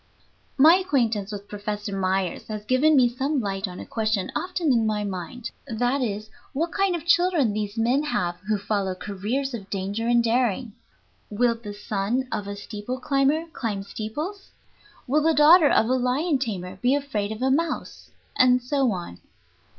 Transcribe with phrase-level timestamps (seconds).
[0.57, 4.87] My acquaintance with Professor Myers has given me some light on a question often in
[4.87, 9.69] my mind; that is, what kind of children these men have who follow careers of
[9.69, 10.73] danger and daring.
[11.29, 14.49] Will the son of a steeple climber climb steeples?
[15.05, 18.09] Will the daughter of a lion tamer be afraid of a mouse?
[18.35, 19.19] And so on.